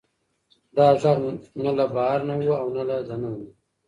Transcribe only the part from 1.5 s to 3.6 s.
نه له بهر نه و او نه له دننه نه.